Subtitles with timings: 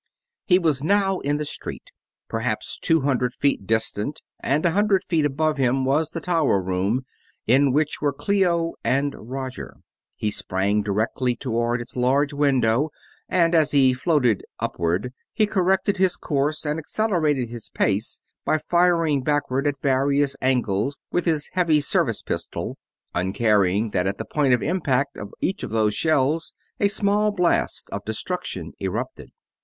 [0.47, 1.91] He was now in the street.
[2.27, 7.05] Perhaps two hundred feet distant and a hundred feet above him was the tower room
[7.45, 9.77] in which were Clio and Roger.
[10.15, 12.89] He sprang directly toward its large window,
[13.29, 19.21] and as he floated "upward" he corrected his course and accelerated his pace by firing
[19.21, 22.75] backward at various angles with his heavy service pistol,
[23.13, 27.87] uncaring that at the point of impact of each of those shells a small blast
[27.91, 29.29] of destruction erupted.